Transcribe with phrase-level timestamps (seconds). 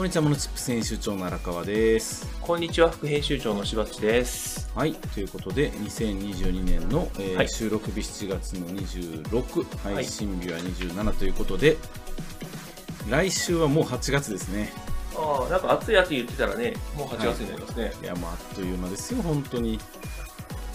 [0.00, 2.26] こんにちは、モノチップス編集長の荒川です。
[2.40, 4.70] こんにちは、副編集長のしばっちです。
[4.74, 11.76] はい、ということで、2022年の、えーはい収録日7月の26、配信日は27ということで、
[13.10, 14.72] 来週はもう8月ですね。
[15.14, 17.92] ああ、なんか暑い暑い言ってたらね、もう8月になりますね。
[18.02, 19.78] いや、もうあっという間ですよ、本当に。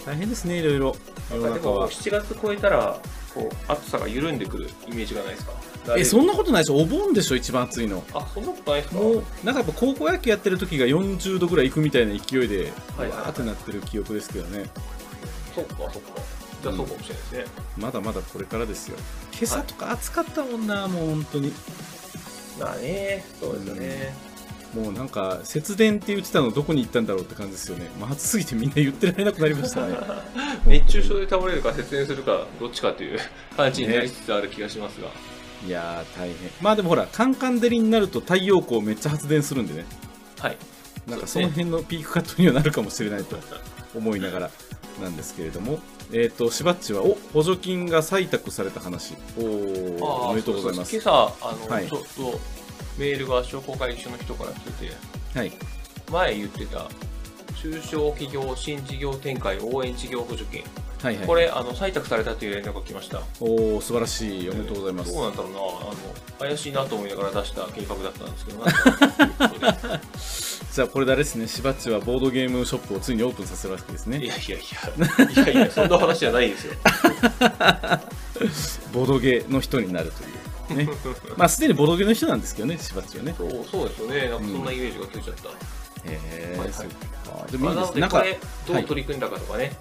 [0.04, 0.94] 大変ですね、いろいろ。
[1.32, 1.90] 世のなんかでも中は。
[1.90, 3.00] 7月超えたら、
[3.34, 5.52] こう、暑さが緩んでくるイメージがないですか？
[5.96, 8.02] え、そんななことないでしょ、お盆でしょ、一番暑いの。
[8.12, 9.00] あ、そんなことないですか？
[9.00, 14.66] もう、なんかやっぱ高校野球やってる時が40度ぐらい行くみたいな勢いで、はいはいわーってなってる記憶ですけどね。
[15.54, 16.20] そっか、そっか。
[16.62, 17.44] じゃあそうかもしれないですね。
[17.78, 18.96] まだまだこれからですよ。
[19.32, 21.52] 今朝とか暑かったもんな、もう本当に。
[22.58, 24.14] まあね、そうですよね。
[24.74, 27.88] もうなんか節電って言ってたのどこに行ったんだろうって感じですよね。
[27.98, 29.96] まあ、暑すぎてみんな言ってられなくなりましたね。
[30.66, 33.18] 熱中症で倒れるか節電するか、どっちかという
[33.56, 35.08] 感じになりつつある気がしますが。
[35.64, 36.50] いやー大変。
[36.60, 39.84] まあでもほら、カンカン照りになると太陽光めっちゃ発電するんでね。
[40.38, 40.56] はい。
[41.06, 43.36] なんかその辺のピークカットにはなるかもしれないと
[43.94, 44.50] 思いながら
[45.00, 45.78] なんですけれども。
[46.12, 49.14] えっ、と、しばっちは、お補助金が採択された話。
[49.36, 49.42] お
[50.28, 50.92] おめでとうございます。
[50.94, 52.40] 今朝、あの、はいちょっと
[52.98, 54.92] メールが商工会議所の人から来てて、
[55.38, 55.52] はい。
[56.10, 56.88] 前言ってた
[57.60, 60.62] 中小企業新事業展開応援事業補助金、
[61.02, 61.26] はいはい。
[61.26, 64.50] これあの採択されたという連絡が来ましたおー、素晴らしい。
[64.50, 65.12] おめでとうございます。
[65.12, 65.94] どうなんだろうなあの
[66.38, 68.64] 怪しいなと思いながら出した計画だったんですけど
[70.76, 74.18] じゃあこれであれですね、しばっちはボードゲームショップをついにオープンさせるわけですね。
[74.18, 74.60] いやいやい
[75.36, 76.74] やいやいやそんな話じゃないですよ
[78.92, 80.36] ボドゲの人になるという。
[80.74, 80.88] ね。
[81.36, 83.34] まあ、すでにボドゲの人なんですけどね、しばっちはね。
[83.38, 85.52] そうそうですよねなんかそんなイメージがついちゃった、へ
[86.04, 87.46] え、はいはいそっか。
[87.50, 88.00] でもいいですね。
[88.00, 88.24] なんか、
[88.66, 89.72] どう取り組んだかとかね、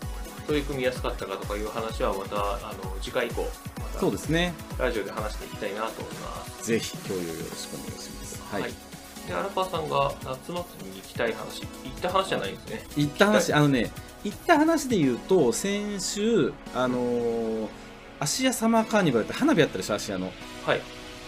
[0.45, 3.41] 取り組みやすかったかとかいう話はまたあの次回以降
[3.79, 4.53] またそうですね。
[4.78, 8.44] ラジオで話していきたいなと思いますぜひ共有よろしくお願いします。
[8.51, 8.95] はい。
[9.28, 13.91] で荒川さんが夏祭りに行きたい話行った話じゃないですね言った話、はあのね、
[14.23, 17.67] 言った話で言うと、先週、あのー、
[18.19, 20.31] 芦屋サマーカーニバルって花火あったでしょ、芦屋の。
[20.66, 20.81] はい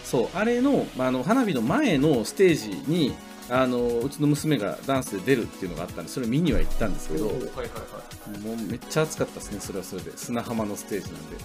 [0.04, 3.14] そう、あれの、まあ、あの花火の前のステージに、
[3.50, 10.16] あのうちの娘がダンスで出るっていうのがあったんで、それ見には行ったんですけど、はいはいはいもうめっちゃ暑かったですね、それはそれで。
[10.16, 11.36] 砂浜のステージなんで。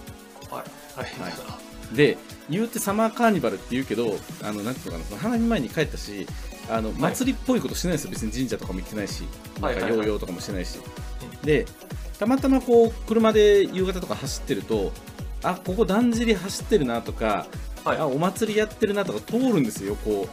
[0.50, 2.16] はいはいはいで、
[2.48, 6.26] 言うてサマーカーニバルって言うけど、あの、なんていうのかな、その花火前に帰ったし、
[6.70, 8.10] あの、祭りっぽいことしてないんですよ。
[8.10, 9.22] 別に神社とかも行ってないし、
[9.60, 10.78] なんかヨーヨーとかもしてないし。
[11.42, 11.66] で、
[12.18, 14.92] たまたまこう、車で夕方とか走ってると、
[15.42, 17.46] あ、ここだんじり走ってるなとか、
[17.84, 20.26] はいあ、お祭りやってるなとか通るんですよ、こ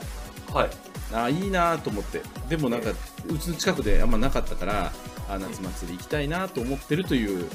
[0.52, 0.56] う。
[0.56, 2.22] はいあいいなと思って。
[2.50, 2.92] でもなんか
[3.28, 4.92] うちの近くであんまなかったから
[5.30, 7.48] あ夏祭り行きたいなと思ってるという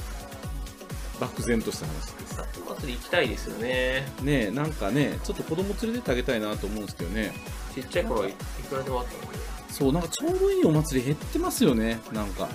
[1.20, 2.36] 漠然とした話です。
[2.38, 4.06] 夏祭り行きたいですよね。
[4.22, 7.32] ねえなんかねちょっと子供連れてってあげたいなと思うんですけどね。
[7.74, 8.32] ちっちゃい頃はい
[8.68, 9.38] くらでもあったので
[9.70, 12.00] そうなんかちょうどいいお祭り減ってますよね。
[12.12, 12.48] なんか。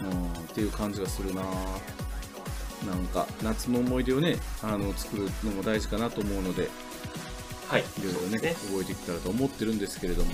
[0.00, 6.68] うんっていう感じがするななんか夏の思い出をねあの作るのも大事かなと思うので
[7.72, 7.80] はい。
[7.80, 10.32] いろいろねそうです覚えていけたらと思ってるんですけれども、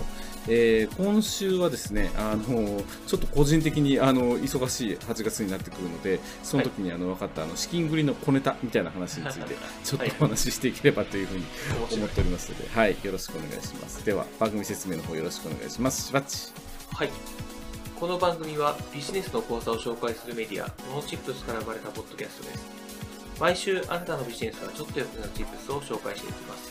[0.49, 9.54] えー今週はですねあのちょっと個人的にあの忙しい8月になってくるのでその時にあの分かったあの資金繰りの小ネタみたいな話について
[9.84, 11.44] ちょっとお話ししていければというふうに
[11.93, 14.05] 思っておりますので、はい、よろしくお願いします。
[14.05, 16.09] では番組説明の方よろしくお願いします。
[16.09, 16.53] しばっち。
[16.93, 17.10] はい。
[18.00, 22.88] この番組はビジネスの講座を紹介するメディアモノチップスから生まれたポッドキャストです。
[23.41, 26.68] 毎週あなたのビジネスがちょっと良くなるチップスを紹介していきます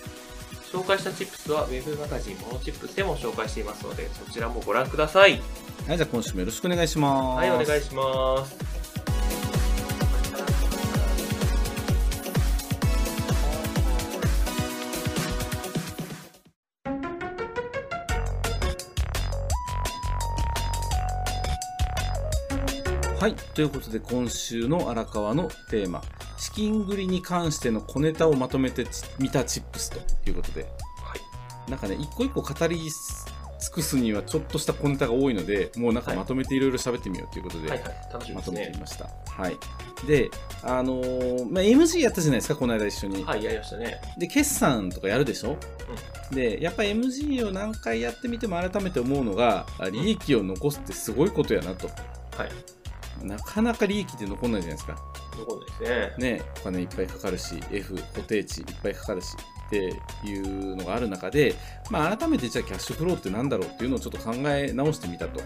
[0.72, 5.42] 紹介したチップスはウェブマガジンモノチップスでも紹介していますのでそちらもご覧ください。
[5.88, 7.38] はいじゃあ今週もよろしくお願いします。
[7.38, 8.78] はいお願いします。
[23.20, 26.02] はい、ということで今週の荒川のテーマ
[26.58, 30.64] 資金繰りに関しての小ネタをまとめてち見たチップスということで。
[31.04, 31.70] はい。
[31.70, 32.92] なんかね一個一個語り尽
[33.72, 37.92] くすにはちょっとした小ネタが多いのでもうなんかまとめていろいろ喋ってみようということで、はいはい。
[38.12, 39.58] 楽しみまとめてみました、はい。
[40.08, 40.32] で
[40.64, 44.02] あのーまあ、MG やったじゃないですかこの間一緒に、はいやりましたね。
[44.18, 45.58] で決算とかやるでしょ、
[46.32, 51.88] でやっぱ MG を何回やってみても改めて思うのがあ利益を残すってすごいことやなと。
[51.88, 52.77] はい
[53.24, 54.98] なかなか利益って残んないじゃないですか
[55.38, 59.36] 残んないですねね、お金いっぱいかかるし F 固定値いっぱいかかるし
[59.68, 59.94] って
[60.26, 61.56] いうのがある中で、
[61.90, 65.42] まあ、改めてじゃあキャッシュフローってなんだろうっていうのをちょっと考え直してみたと。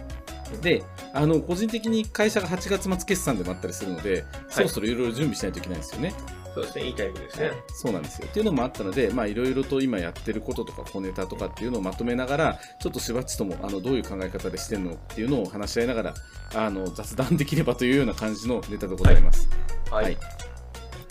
[0.62, 0.84] で
[1.14, 6.14] あの個人的に会社が8月末決算でもあったりするので、そろそろいろいろ準備しないといけないんですよね。
[6.54, 7.52] そうですね、いいタイミングですね。
[7.74, 8.28] そうなんですよ。
[8.30, 16.14] っていうのもあったので、まあいろいろと今やってることとか小ネタとかっていうのをまとめながら、ちょっとしばっちともあのどういう考え方でしてるのっていうのを話し合いながら、
[16.54, 19.50] あの雑談できればというような感じのネタでございます。
[19.90, 20.04] はい。
[20.06, 20.18] はい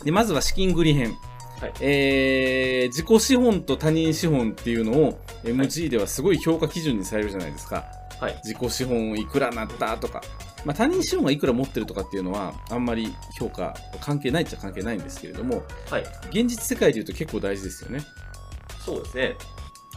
[0.04, 1.16] でまずは資金繰り編。
[1.60, 7.84] はいえー自己資本と他人資本っていうのを MG ではすごい評価基準にされるじゃないですか。
[8.18, 8.40] はい。
[8.44, 10.22] 自己資本いくらなったとか、
[10.64, 16.04] まあ、他人資本がいくら持ってるとかっていうのはあんまり評価関係ないっちゃ関係ないんですけれどもはい。
[16.30, 18.00] 現実世界でいうと結構大事ですよね
[18.84, 19.36] そうですね。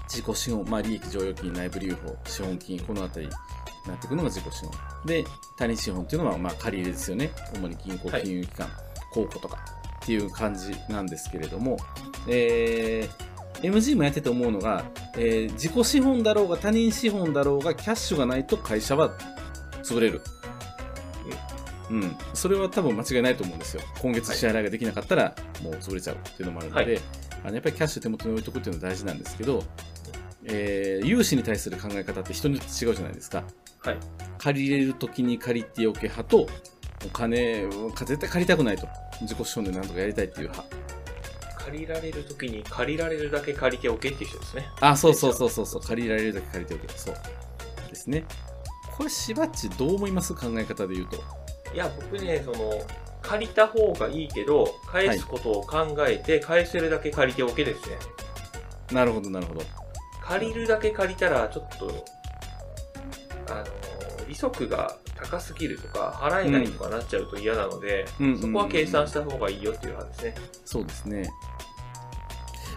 [0.09, 3.31] 自己資本、まあ、利益剰余金内部留保資本金このあたりに
[3.87, 4.73] なっていくのが自己資本
[5.05, 5.23] で
[5.57, 8.69] 他人資本っていうのはまあ借り入れですよね主に銀行はい金融機関、
[9.11, 9.57] 公庫とか
[10.03, 11.77] っていう感じなんですけれども、
[12.27, 13.33] えー
[13.63, 14.83] MG もやってて思うのが、
[15.15, 19.13] えー自己資本だろうが他人資本だろうがキャッシュがないと会社は
[19.83, 20.21] 潰れる。
[21.89, 23.83] うん、それは多分間違いないと思うんですよ。
[23.99, 27.01] 今月支払いができなかったらもう潰れちゃうっていうのもあるので、は
[27.43, 29.63] あのやっぱりキャッシュ手元に置いとくっていうのは大事なんですけど、
[30.45, 33.43] えー融資に対する考え方って人によって違うじゃないですか。
[33.79, 33.97] はい。
[34.37, 36.47] 借りれるときに借りておけ派と、
[37.05, 38.87] お金を絶対借りたくないと。
[39.21, 40.75] 自己資本でなんとかやりたいっていう派。
[41.65, 44.67] 借りられるときに借りられるだけ借りておけっていう人ですね。
[44.79, 46.87] あ、そうそうそうそうそう、借りられるだけ借りておけ。
[46.97, 47.15] そう。
[47.89, 48.25] ですね。
[48.97, 50.33] これ、しばっちどう思います？
[50.33, 51.23] 考え方で言うと。
[51.73, 52.73] いや、僕ね、その、
[53.21, 57.97] 借りた方がいいけど、返すことを考えて、返せるだけ借りておけですね。
[58.91, 59.61] なるほど、なるほど。
[60.21, 62.05] 借りるだけ借りたら、ちょっと、
[63.49, 70.35] あの、利息が高すぎるとか、払えないとかなっちゃうと嫌なので、うんうんうんそこは計算した方がいいよっていう派ですね。
[70.65, 71.29] そうですね。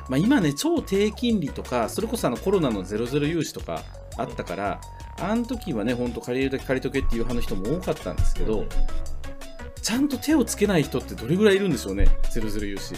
[0.09, 3.83] まあ、今ね、超低金利とか、それこそあのコロナのゼロゼロ融資とか
[4.17, 4.81] あったから、
[5.19, 8.69] あの時はね、本当借りれるだけ借りとけっていう派の人も多かったんですけど、うん
[9.87, 12.95] ちゃんと手をつけない人ってどれぐらいいるんでしょうね、ゼロゼロ融資。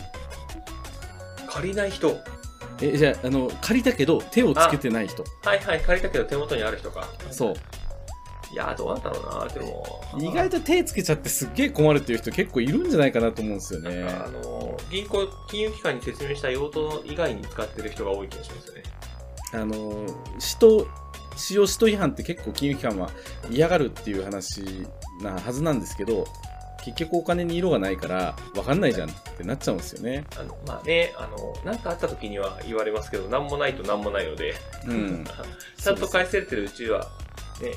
[1.46, 2.16] 借りない人。
[2.80, 5.22] え、じゃあ、あの、借りたけど手をつけてない人。
[5.42, 7.06] はいはい、借りたけど手元にある人か。
[7.30, 7.54] そう。
[8.50, 10.00] いや、どうなんだろうな、でも。
[10.18, 14.04] 意外と手つけちゃってすっげえ困るっていう人結構いるんじゃないかなと思うんですよね。
[14.04, 18.82] あの銀行、金融機関に説明した用途以外に使ってる人が多い気がしますよね。
[19.52, 20.06] あの、
[20.38, 20.88] 使途、
[21.38, 23.10] 使用使途違反って結構金融機関は
[23.50, 24.62] 嫌がるっていう話
[25.22, 26.26] なはずなんですけど、
[26.84, 30.24] 結局お金に色がないから分かんないじゃんってなっちゃうんですよね。
[30.38, 34.54] あのまあね、あの、なんかあった時には言われますけど、なんもないとなんもないので、
[34.86, 35.24] うん。
[35.76, 37.00] ちゃんと返せれてるうちは、
[37.60, 37.72] ね、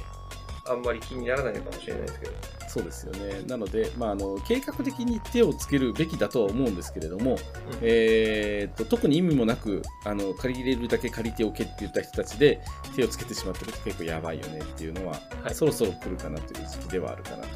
[0.67, 2.60] あんまり気にならないのかもしれないですけど。
[2.71, 3.41] そうですよね。
[3.47, 7.37] なので、まあ、あの計画的に手をつけるべきだとは思うんですけれども、
[7.81, 12.61] えーっと特に意味もなくあの借りれるだけ借りておけって言った人たちで
[12.95, 17.49] 手をつけてしまってると結構やばいよねっていうのは、はいそろそろ来るかなという時期ではあるかなと。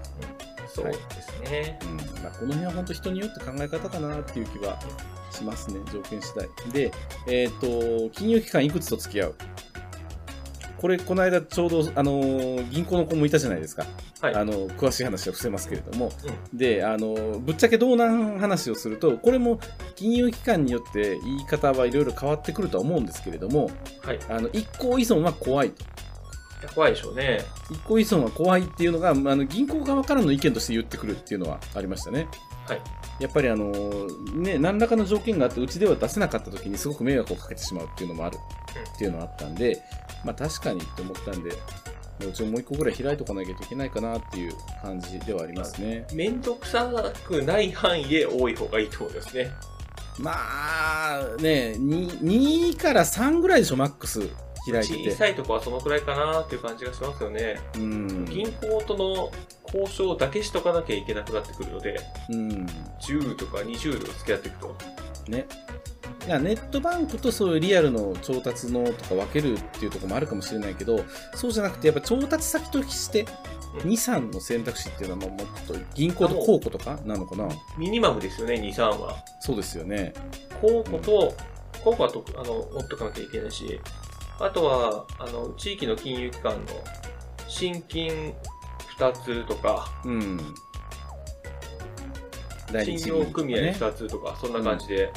[0.67, 0.99] そうです
[1.49, 1.79] ね。
[1.83, 4.77] うんまあ、この辺は本当人によって考え方かなっていう気は
[5.31, 6.71] しますね、条件次第。
[6.73, 6.91] で、
[7.27, 9.35] えーっと金融機関いくつと付き合う？
[10.77, 13.85] これ、この間ちょうど、あのー銀行の子もいたじゃないですか。
[14.21, 14.35] はい。
[14.35, 16.11] あの詳しい話は伏せますけれども、
[16.53, 19.59] であのぶっちゃけ道南話をするとこれも
[19.95, 23.69] 金融機関によって言い方はいろいろ変わってくるとは思うんですけれども
[24.01, 24.15] はい。
[24.17, 25.83] いあの一行依存は怖いと
[26.65, 27.41] や怖いでしょうね。
[27.71, 32.27] 一行依存は怖いっていうのがあの銀行側からの意見として言ってくるっていうのはありましたね。
[32.67, 32.81] はい。
[33.19, 33.71] やっぱりあの、
[34.33, 38.37] ね、何らかの条件があってうちでは出せなかった時にすごく迷惑をかけてしまうっていうのもある
[38.95, 39.81] っていうのはあったんで、
[40.23, 41.51] まあ確かにって思ったんで、
[42.27, 46.05] うちももう一個ぐらい開いとかなきゃいけないかなっていう感じではありますね。
[46.13, 46.91] めんどくさ
[47.25, 49.51] くない範囲で多い方がいいと思いますね。
[50.17, 54.29] まあね 2, 2から3ぐらいでしょマックス
[54.71, 55.11] 開いてて。
[55.11, 57.59] 小さいとこはそのくらいかなっていう感じがしますよね。
[57.75, 58.25] うん。
[58.25, 59.31] 銀行との
[59.65, 62.67] 交渉だけしとかなきゃいけなくなってくるので、うん。
[63.01, 64.75] 10とか20とか付き合っていくと。
[65.27, 65.47] ね。
[66.25, 71.05] いやネットバンクとそういうリアルの調達のとか分けるっていうところもあるかもしれないけど
[71.35, 73.25] そうじゃなくてやっぱ調達先として
[73.75, 73.91] うん。
[73.91, 77.47] 23の選択肢っていうのはもっと銀行と公庫とかなのかな。
[77.77, 79.17] ミニマムですよね、2、3は。
[79.39, 80.13] そうですよね。
[80.61, 81.33] 公庫と、
[81.83, 83.79] 公庫はとあの持っとかなきゃいけないし、
[84.39, 86.71] あとは、あの、地域の金融機関の
[87.47, 88.33] 新金
[88.97, 90.39] 2つとか、うん
[92.71, 95.11] 第信一用組合ね2つとか、そんな感じで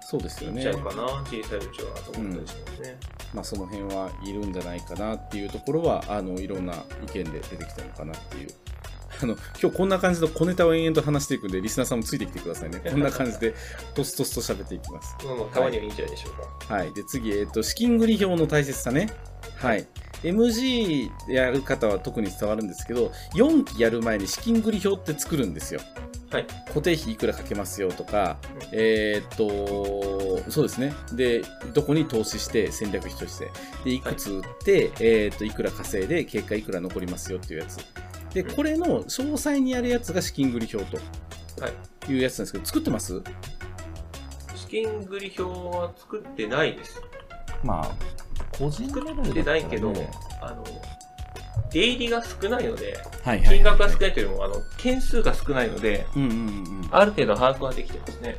[0.00, 2.96] そうですよねいっちゃうかな、小さいうちはと思ったりしますね。
[3.34, 8.48] まあ、その辺はいるんじゃないかなっていうところはあのいろんな意見で出てきたのかなっていう。
[9.22, 12.80] あの今日こんな感じの小ネタを延々と話していくんでリスナーさんもついてきてくださいね。
[12.90, 13.54] こんな感じで
[13.94, 15.16] トストスと喋っていきます。
[15.24, 16.74] まあまあたまにはいいんじゃないでしょうか。
[16.74, 16.92] はい。
[16.92, 19.10] で、次、えっ、と、資金繰り表の大切さね。
[19.56, 19.86] はい。
[20.22, 25.80] MG やる方は特に伝わるんですけど、4期やる前に資金繰り表って作るんですよ。
[26.30, 26.46] はい。
[26.68, 30.92] 固定費いくらかけますよとか、うんえーっと、そうですね。
[31.12, 31.42] で、
[31.72, 33.50] どこに投資して戦略費として、
[33.84, 37.78] で、いくつ売って、えーっと、いくら稼いで、結果いくら残りますよっていうやつ。
[38.36, 40.96] で、うんこれの詳細にやるやつが資金繰り表
[41.58, 41.72] はい。
[42.00, 43.22] というやつなんですけど、作ってます？
[44.54, 47.00] 資金繰り表は作ってないです。
[47.64, 47.90] まあ、
[48.58, 49.90] 個人作ってないけど、
[50.42, 50.62] あの、
[51.70, 53.48] 出入りが少ないので、はいはい。
[53.48, 56.88] 金額が少ないというよりも、あの、件数が少ないので、うんうんうんうん。
[56.90, 58.36] ある程度把握はできてますね。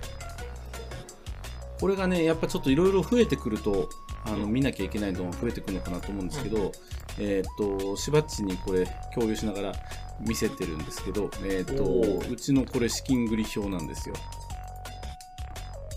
[1.80, 3.90] これがね、やっぱちょっといろいろ増えてくると、
[4.26, 6.72] あのうん見なきゃいけないのが増えてくるのかなと思うんですけど、
[7.20, 9.74] えーっと、しばっちにこれ共有しながら
[10.20, 14.16] 見せてるんですけど、えーっおーと、うちのこれ資金繰り表なんですよ。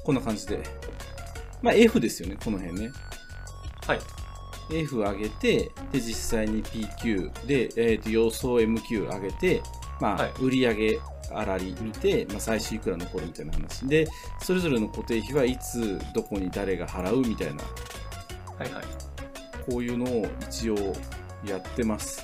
[0.05, 0.63] こんな感じで。
[1.63, 2.91] まあ F ですよね、この辺ね。
[3.87, 4.01] はい。
[4.73, 9.63] F 上げて、で、実際に PQ で、えーっと、予想 MQ 上げて、
[10.01, 11.01] まあ、はい売り上げ
[11.33, 14.09] あらり見て、まあ、最終いくら残るみたいな話で、
[14.41, 17.63] それぞれの固定費はいつ、どこに誰が払うみたいな、
[18.61, 18.85] はいはい。
[19.71, 20.77] こういうのを一応
[21.47, 22.23] やってます。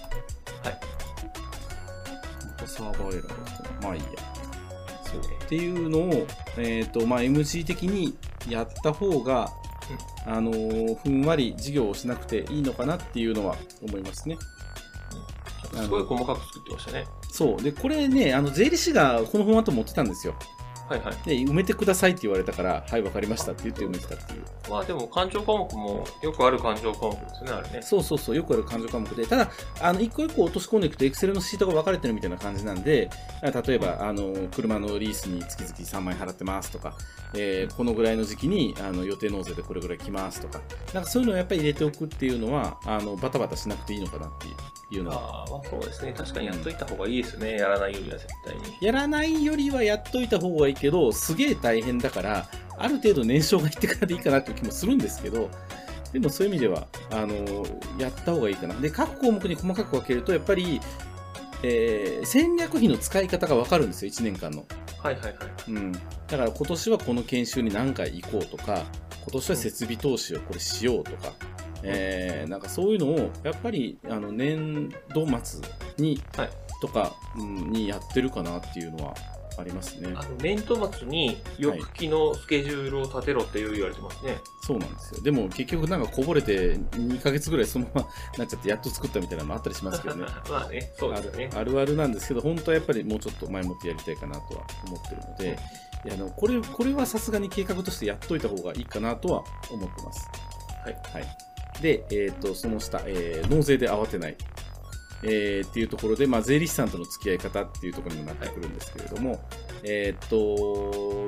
[0.63, 0.79] はい。
[2.45, 4.07] またサーバーエラーまあいいや。
[5.03, 5.21] そう。
[5.21, 6.27] っていうのを、
[6.59, 8.19] えっ、と、まあ MG 的に
[8.51, 9.51] やった方が、
[10.27, 14.37] あのーふんわり事業をしなくていいのかなっていうのは思いますね。
[15.73, 17.07] すごい細かく作ってましたね。
[17.31, 17.63] そう。
[17.63, 20.35] で、これね、あの、税理士がこのフォーマット持ってたんですよ。
[20.89, 21.15] はいはい。
[21.25, 24.43] で、埋めてくださいって言われたから、はい、わかりましたって言って埋めてたっていう。
[24.71, 27.83] まあでも、勘定科目もよくある勘定科目ですね、あれね。
[27.83, 29.51] そうそうそう、よくある勘定科目で、ただ、
[29.81, 33.11] あの、一個一個落とし込んでいくと、エクセルのシートが分かれてるみたいな感じなんで、
[33.43, 36.95] あ例えば、あの、車のリースに月々3万円払ってますとか、
[37.35, 40.61] えーこのぐらいの時期に、あの、予定納税でこれぐらい来ますとか、
[40.95, 44.55] なんかそういうのをやっぱり入れておくっていうのは、あの、バタバタしなくていいのかなっていう
[44.91, 45.17] のは。
[45.17, 46.13] ああ、まあそうですね。
[46.17, 47.53] 確かにやっといた方がいいですね。
[47.59, 48.63] やらないよりは絶対に。
[48.81, 55.51] やらないよりはやっといた方がいいけど、すげえ大変だから、ある程度年少がいってからでいいかなっていう気もするんですけど、
[56.13, 57.67] でもそういう意味では、あの
[57.99, 58.75] やった方がいいかな。
[58.75, 60.81] で、各項目に細かく分けると、やっぱり、
[61.63, 64.65] えー戦略費の使い方が分かるんですよ、1年間の。
[65.03, 65.35] はいはいはい。
[65.69, 65.93] うん。
[65.93, 66.01] だ
[66.31, 68.85] から今年はこの研修に何回行こうとか、
[69.23, 71.33] 今年は設備投資をこれしようとか、
[71.83, 75.61] えーなんかそういうのを、やっぱり、あの、年度末
[75.99, 79.15] に、はいとか、うん、にやってるかなっていうのは
[79.59, 80.13] ありますね。
[80.15, 84.37] あの年度末に翌期のスケジュールを立てろって言われてますね。
[84.63, 85.23] そうなんですよ。
[85.23, 90.27] でも結局なんかこぼれて2ヶ月ぐらいそのままなっちゃってやっと作ったみたいなのもあったりしますけどね。
[90.51, 91.51] まあね、そうですよね。
[91.55, 95.59] あるあるあるなんですけど、本当はやっぱりもうちょっと前もってやりたいかなとは思ってるので、
[96.05, 100.29] いやあのこれこれはさすがに計画としてやっといた方がいいかなとは思ってます。
[100.85, 100.95] はい。
[101.15, 101.37] はい、
[101.81, 104.37] で、えー、とその下、えー納税で慌てない、
[105.23, 109.41] えーっていうところで、まあ、税理士さんとの付き合い方っていうところにもなってくるんですけれども、
[109.83, 110.29] えーっ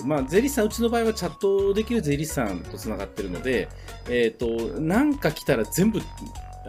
[0.00, 3.69] とまあ、税理士さん、うちの場合はチャットできる税理士さんとつながってるので、
[4.09, 6.00] えーっとなんか来たら全部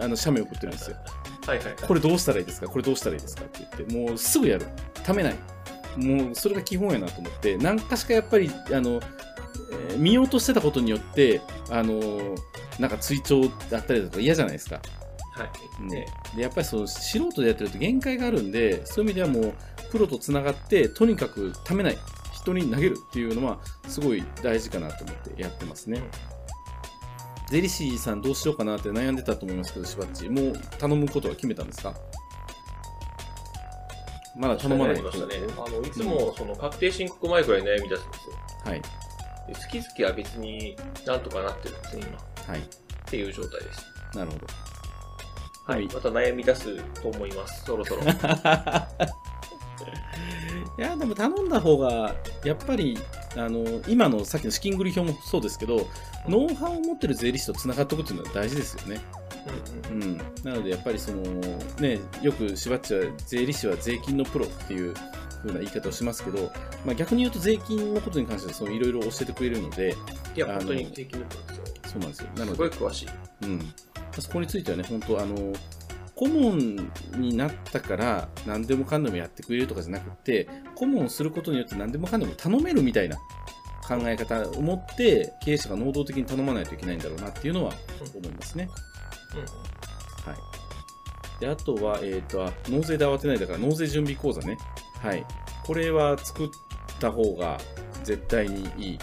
[0.01, 0.97] あの写メ送ってるんですよ。
[1.47, 1.75] はいはいはい。
[1.87, 2.67] これどうしたらいいですか？
[2.67, 3.43] これどうしたらいいですか？
[3.43, 4.65] って言って、もうすぐやる。
[5.03, 5.35] ためない。
[5.97, 9.01] もうそれが基本やなと思って、何かしかやっぱり、あの、
[9.89, 11.99] えー見ようとしてたことによって、あの、
[12.79, 14.81] なんか追徴だったりだとか嫌じゃないですか。
[15.31, 15.45] は
[15.81, 15.83] い。
[15.83, 19.53] ね、でやっぱりその素人でやってると限界があるんで、そういう意味ではもう、
[19.91, 21.97] プロとつながって、とにかくためない。
[22.31, 26.01] 人に投げるっていうのは、すごい大事かなと思ってやってますね。
[27.49, 30.29] 税理士さんどうしようかなって悩んでたと思いますけど、しばっち。
[30.29, 31.93] もう頼むことは決めたんですか？
[34.37, 35.35] まだ頼まないりましたね。
[35.57, 38.35] あの、いつもその確定申告前くらい悩み出すんですよ。
[38.63, 38.81] はい。
[39.49, 40.75] で月々は別に
[41.05, 42.17] なんとかなってるんですね、今。
[42.17, 42.61] っはい。
[43.09, 43.85] ていう状態です。
[44.15, 44.47] なるほど。
[45.65, 45.85] はい。
[45.85, 48.01] はいまた悩み出すと思います、そろそろ。
[50.77, 52.97] いや、でも頼んだ方が、やっぱり、
[53.35, 55.87] あの、今のさっきの資金繰り表もそうですけど、
[56.27, 59.01] ノウハウを持ってる税理士とつながっておくっていうのは大事ですよね。
[59.91, 60.17] うんうんうん。
[60.43, 61.21] なので、やっぱりその、
[61.79, 64.93] ね、よくしばっちは、税理士は税金のプロっていう
[65.39, 66.51] 風な言い方をしますけど、
[66.85, 69.95] まあ、逆に言うと税金のことに関しては、そのいろいろ教えてくれるので、
[70.35, 71.63] いや、本当に税金のプロですよ。
[71.87, 72.29] そうなんですよ。
[72.35, 73.07] なのすごでい、詳しい。
[73.43, 73.73] うん、
[74.19, 75.53] そこについてはね、本当あの、
[76.15, 83.15] 顧問になったから何でもかんでもやってくれるとかじゃなくて、顧問をすることによって何でもかんでも頼めるみたいな
[83.87, 87.73] 考え方を持って、経営者が能動的に頼まないといけないんだろうなっていうのは
[88.13, 88.69] 思いますね。
[89.33, 89.39] うん
[90.29, 91.39] はい。
[91.39, 94.57] で、あとは、えっ、と、あ納税で慌てないだから、納税準備講座ね。
[95.01, 95.25] はい。
[95.65, 96.49] これは作っ
[96.99, 97.57] た方が
[98.03, 98.99] 絶対にいい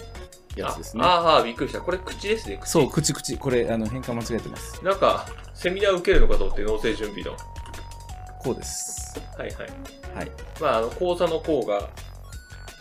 [0.57, 1.03] やつですね。
[1.05, 1.81] ああー、びっくりした。
[1.81, 2.71] これ口ですね、口。
[2.71, 3.37] そう、口口。
[3.37, 4.85] これ、あの、変換間違えてます。
[4.85, 7.37] なんか、セミナー受けるのかと思って、納税準備の。
[8.43, 9.21] こうです。
[9.37, 9.57] はいはい。
[10.15, 10.31] はい。
[10.61, 11.89] まあ、あの、講座の講が、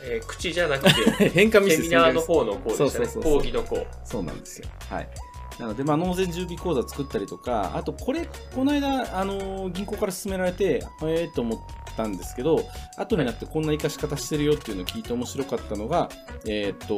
[0.04, 0.84] えー口じゃなく
[1.18, 3.08] て、 変換ミスセミナーの方の項でしたね。
[3.24, 3.86] 講義の項。
[4.04, 4.68] そうなんですよ。
[4.90, 5.10] はい。
[5.60, 11.60] なので、まあ、納税準備口座作ったりとか、あと、これ、この間、あのー銀行から勧められて、ええと思っ
[11.96, 12.60] たんですけど、
[12.98, 16.10] 後になってこんな活かし方してるよっていうのを聞いて面白かったのが、
[16.46, 16.98] えっ、と、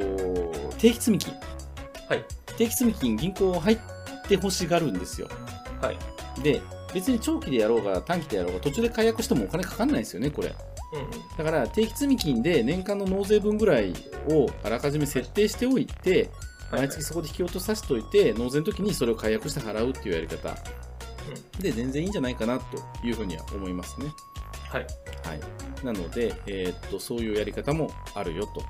[0.80, 1.34] 定期積み金。
[2.10, 2.26] はい。
[2.58, 3.78] 定期積み金、銀行入っ
[4.28, 5.30] て欲しがるんですよ。
[5.82, 5.98] はい。
[6.42, 6.62] で、
[6.94, 10.56] 別に長期でやろうが短期でやろうが途中で解約してもお金かかんないですよね、これ。
[10.94, 11.10] うんうん。
[11.38, 13.94] だから定期積み金で年間の納税分ぐらい
[14.30, 16.30] をあらかじめ設定しておいて、はい
[16.72, 20.56] 毎月そこで引き落とさせておいて、納税の時にそれを解約して払うっていうやり方
[21.60, 24.08] で全然いいんじゃないかなというふうには思いますね。
[24.70, 24.88] はい。
[25.26, 25.86] はい。
[25.86, 28.64] なので、えーっと、そういうやり方もあるよと。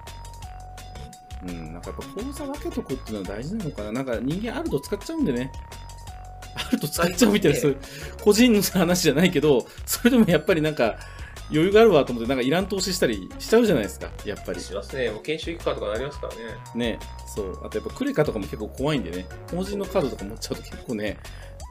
[1.47, 3.91] うん、なんかやっぱ口座分けとくっていうのは大事なのかな。
[3.91, 5.51] なんか人間あると使っちゃうんでね。
[6.55, 7.77] あると使っちゃうみたいな、そういう
[8.23, 10.97] 個人の話じゃないけど、それでもやっぱりなんか
[11.49, 14.59] 余裕があるわと思って、なんかいらん投資したりしちゃうじゃないですか、やっぱり。
[14.59, 15.09] しますね。
[15.09, 16.41] もう研修行くかとかなりますからね。
[16.75, 16.99] ね、
[17.33, 17.65] そう。
[17.65, 21.17] あとやっぱクレカとかも結構怖いんでね、法人のカードとか持っちゃうと結構ね、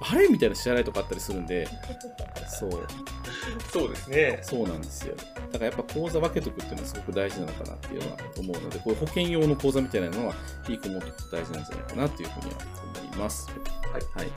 [0.01, 1.69] あれみたいな支払いとかあったりするんで、
[2.59, 2.71] そう。
[3.73, 4.39] そうですね。
[4.43, 5.15] そうなんですよ。
[5.17, 10.35] だからやっぱ口座分けとくっていうのはすごく大事なのかなっていうのは思うので、こういう保険用の口座みたいなのは、
[10.69, 12.59] い個持っておくと大事なんじゃないかなっていうふうには
[13.05, 13.49] 思います。
[13.93, 14.27] はい。
[14.27, 14.33] はい。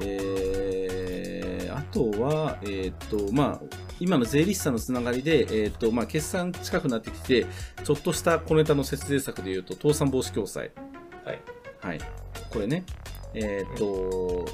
[0.00, 7.46] えー、あとは、えっ、と、まあ、今の税理士さんのつながりで、えっ、と、まあ、決算近くなってきて、
[7.84, 10.70] ちょっとした小ネタの節税策で言うと、倒産防止共済。
[11.24, 11.40] はい。
[11.80, 12.00] はい。
[12.50, 12.84] これね、
[13.34, 14.46] えっ、と、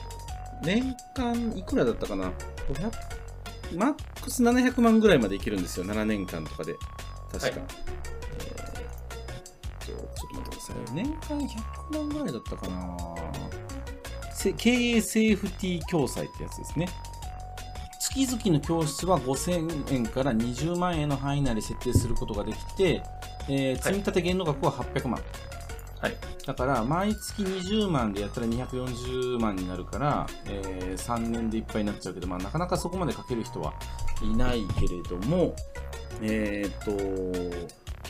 [0.63, 2.33] 年間いくらだったかな
[2.69, 5.87] ?500、マックス700万ぐらいまでいけるんですよ。
[5.87, 6.75] 7年間とかで。
[7.33, 7.61] 確か。
[7.61, 7.69] はい
[8.41, 8.77] えーっ
[9.81, 10.77] と、ちょっと待ってください。
[10.95, 12.97] 年間100万ぐらいだったかな？
[14.35, 16.89] せ経営セーフティー共済ってやつですね。
[18.15, 23.03] 月々の教室は5000円から20万円の範囲内で設定することができて、
[23.49, 25.21] えー積立限度額は800万。
[26.01, 26.17] はい。
[26.47, 33.75] だから、毎月20万でやったら240万になるから、えー3年でいっぱいになっちゃうけど、まあ、なかなかそこまでかける人は
[34.23, 35.57] いないけれども、
[36.23, 36.93] えっ、と、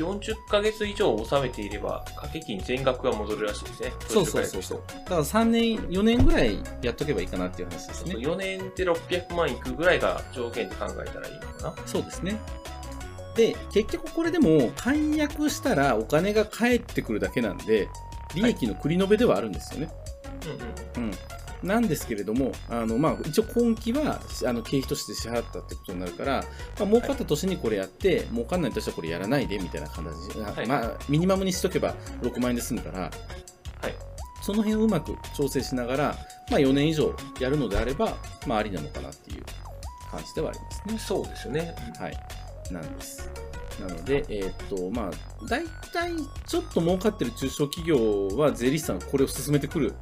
[0.02, 3.92] 40ヶ月以上納めていれば、掛け金全額が戻るらしいですね。
[4.08, 4.82] そうそうそうそう。
[5.04, 8.14] だから3年、4年ぐらいやっとけばいいかなっていう話ですね。
[8.16, 11.74] 4年で600万いくぐらいが条件で考えたらいいのかな。
[11.86, 12.38] そうですね。
[13.36, 17.88] で、結局これでも、解約したらお金が返ってくるだけなんで、
[18.34, 19.90] 利益の繰り延べではあるんですよね。
[20.96, 21.10] うんうん。
[21.10, 21.14] うん。
[21.64, 26.44] なんですけれども、あの、まあ、一応今期は、あの、経費として支払ったってことになるから、
[26.78, 33.10] まあ、儲かった年にこれやって、儲かんない年はこれやらないで、みたいな感じ、はいまあ、ミニマムにしとけば6万円で済むから、はい。
[34.42, 36.04] その辺をうまく調整しながら、
[36.50, 39.42] まあ、4年以上やるのであれば、まあ、ありなのかなっていう
[40.10, 40.98] 感じではありますね。
[40.98, 41.74] そうですよね。
[41.98, 42.16] はい。
[42.70, 43.30] なんです。
[43.80, 46.12] なので、えーっと、まあ、大体、
[46.46, 49.94] ちょっと儲かってる中小企業は、税理士さんがこれを進めてくるん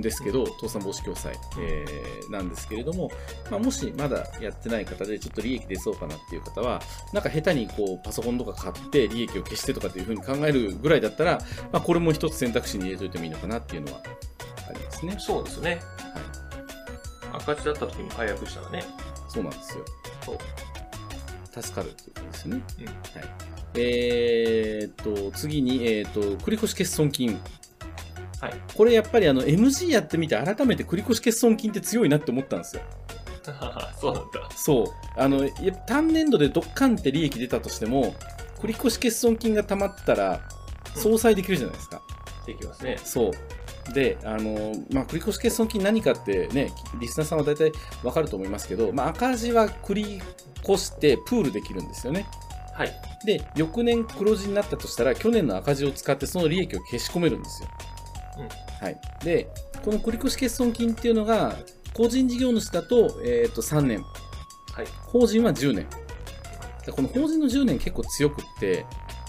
[0.00, 3.10] ですけど、倒産防止共済、えーなんですけれども、
[3.50, 6.80] まあ、もしまだやってない方で、ちょっと利益出そうかなっていう方は、
[7.12, 11.38] なんか下手にこう、パソコンとか買って、利益を消してとかっていうふうに考えるぐらいだったら、
[11.72, 14.00] まあ、これも一つ選択肢に入れといてもいいのかなっていうのは
[14.68, 15.16] ありますね。
[15.18, 15.80] そうですね。
[17.30, 17.42] はい。
[17.42, 18.84] 赤字だった時に解約したらね。
[19.28, 19.84] そうなんですよ。
[20.24, 21.62] そう。
[21.62, 22.62] 助かるっていうことですね。
[22.80, 22.96] うんはい。
[23.74, 27.40] えーっと、次に、えーっと、繰越欠損金。
[28.42, 28.54] はい。
[28.76, 32.82] これやっぱりあの、MG やってみて改めて繰越欠損金って強いなって思ったんですよ。
[34.00, 34.50] そうなんだ。
[34.56, 34.86] そう。
[35.16, 35.48] あの、
[35.86, 38.16] 単年度でドッカンって利益出たとしても、
[38.60, 40.40] 繰越欠損金が溜まったら、
[40.96, 42.02] 相殺できるじゃないですか。
[42.44, 42.98] できますね。
[43.04, 43.92] そう。
[43.92, 50.22] で、あの、まあ、繰越欠損金何かってね、リスナーさんは大体わかると思いますけど、まあ、赤字は繰り
[50.68, 52.26] 越してプールできるんですよね。
[52.74, 52.92] はい。
[53.24, 57.68] で、翌年黒字になったとしたら、去年の赤字を使ってその利益を消し込めるんですよ。
[58.38, 58.48] うん
[58.84, 59.00] はい。
[59.24, 59.48] で、
[59.84, 61.56] この繰越欠損金っていうのが、
[61.94, 64.02] 個人事業主だと、えっ、と、3年。
[64.72, 64.86] はい。
[65.06, 65.86] 法人は10年。
[66.84, 68.84] でこの法人の10年結構強くって、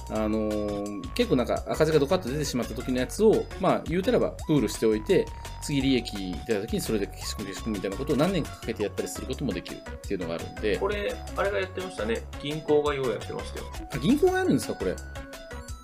[0.10, 5.26] あのー結構なんか赤字がドカッと出てしまった時のやつを、まあ言うたらばプールしておいて、
[5.62, 12.24] 次利益出た時にそれで消し込み消し込みみたいなことを何年かかけてやったりすることもできるっていうのがあるんで、これ、あれがやってましたね。
[12.42, 13.66] 銀行がようやってましたよ。
[13.94, 14.96] あ銀行があるんですか、これ。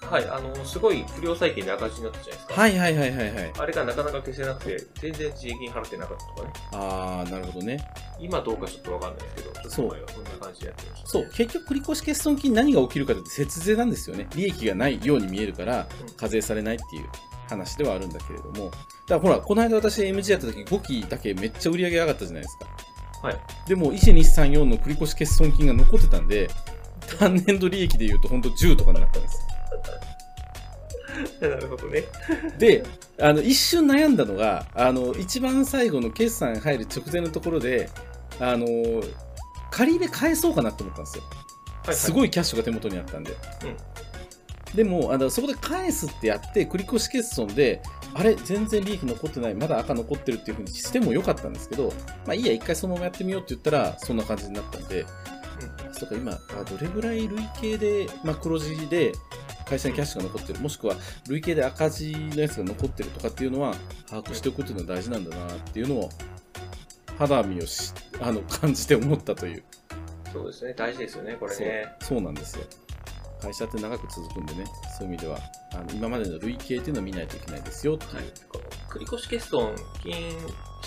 [0.09, 0.27] はい。
[0.27, 2.61] あの、すごい不良債権で赤字になったじゃないですか。
[2.61, 3.53] はいはいはいはいはい。
[3.59, 6.53] あれがなかなか消せなくて、全然自営金払ってなかったとかね。
[6.73, 7.79] あー、なるほどね。
[8.19, 14.27] 今どうかちょっとわかんないですけど、ちょっと前はそんな感じでやってました、そう、結局繰越欠損金何が起きるかって節税なんですよね。
[14.35, 17.05] 利益がないように見えるからうん、課税されないっていう
[17.47, 18.71] 話ではあるんだけれども。
[18.71, 18.75] だか
[19.07, 22.65] らほら、この間私 MG やった時5期だけめっちゃ売り上げ上がったじゃないですか。
[23.27, 23.39] はい。
[23.67, 26.49] でも、1、2、3、4の繰越欠損金が残ってたんで、
[27.17, 29.48] 単年度利益で言うと本当10とかになったんです。
[31.41, 32.03] なるほどね。
[32.57, 32.83] で、
[33.19, 37.89] あの、一瞬悩んだのが、あの、一番最後の決算入る直前のところで、
[38.39, 38.65] あの、
[39.71, 41.23] 借り入れ返そうかなと思ったんですよ。
[41.93, 42.13] すい。
[42.13, 43.35] ごいキャッシュが手元にあったんで。
[44.73, 47.81] でもあの、そこで返すってやって、繰越欠損で、
[48.13, 51.91] あれ、全然利益残ってない、まだ赤残ってるっていうふうにしてもよかったんですけど、
[52.25, 55.05] まあいいや、一回そのままやってみようって言ったら、そんな感じになったんで、
[55.91, 59.11] そうか、今、あどれぐらい累計で、まあ、黒字で
[59.69, 60.95] 会社にキャッシュが残ってる、もしくは
[61.27, 63.75] 累計で赤字のやつが残ってるとかっていうのは、
[64.07, 66.09] 把握しておくっていうのは大事なんだなっていうのを、
[67.17, 69.63] 肌身をしあの感じて思ったという。
[70.33, 70.73] そうですね。
[70.73, 71.95] 大事ですよね、これね。
[72.01, 72.63] そうなんですよ。
[73.41, 74.65] 会社って長く続くんでね、
[74.97, 75.39] そういう意味では、
[75.73, 78.15] あの今までの累計っていうのを見ないといけないですよっていう。
[78.15, 78.25] はい。
[78.89, 80.35] 繰越欠損金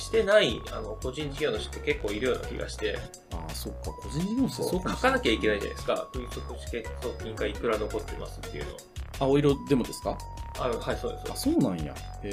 [0.01, 2.99] してないあの個人事業主って結構いるような気がして、
[3.33, 4.97] ああ、そっか、個人事業主そう書。
[4.97, 6.09] かなきゃいけないじゃないですか。
[6.13, 8.77] 繰越欠損金がいくら残ってますっていうのを。
[9.21, 10.17] 青色でもですか？
[10.59, 11.33] あはい、そうです。
[11.33, 11.95] あ、そうなんや。
[12.23, 12.33] へえ。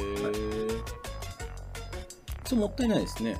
[2.45, 3.37] それもったいないですね。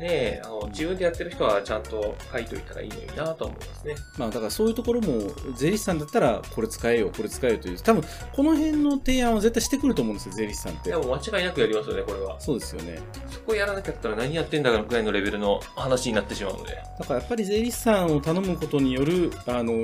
[0.00, 3.94] ねえ、あの、自分でやってる人はちゃんと書いといたらいいのになと思いますね。
[4.16, 8.02] まあだからそういうところも税理士さんだったらこれ使えよこれ使えよという多分
[8.34, 12.40] この辺の提案は絶対してくると思うんですよ税理士さんってでも間違いなくやりますよね、これは。
[12.40, 16.76] そうですよねそこやらなきゃったら何やってんだかぐらいのレベルの話になってしまうので。
[16.98, 19.74] だからやっぱり税理士さんを頼むことによるあの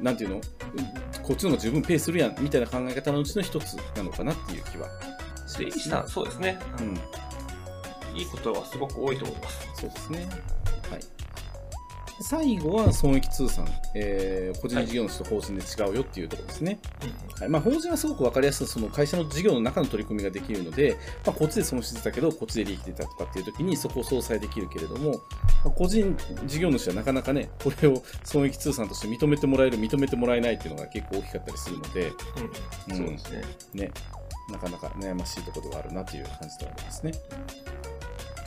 [0.00, 0.40] なんていうの？
[1.22, 4.88] こっちの方が十分ペイするやんみたいな考え方のうちの一つなのかなっていう気は
[5.46, 6.58] し税理士さん、そうですね。
[6.80, 6.98] うん
[8.14, 9.68] いいことはすごく多いと思います。
[9.74, 10.28] そうですね。
[10.90, 11.00] はい。
[12.20, 16.78] 最後は損益通算、えー個人事業主と法人で違うよっていうところですね、
[17.40, 17.48] はい。
[17.48, 20.96] まあ、法人はすごく分かりやすいその会社の事業の中の取り組みができるので、
[21.26, 25.16] まあ、こっちで損失出たけど、こっちで利益出たとかっていう時にそこを相殺できるけれども、ま
[25.66, 32.12] あ個人事業主はなかなかね、これを損益通算として認めてもらえる、認めてもらえないっていうのが結構大きかったりするので、
[32.88, 32.96] うん。
[32.96, 33.42] そうですね。
[33.74, 33.90] ね、
[34.50, 37.12] なかなか悩ましいところではあるなという感じではありますね。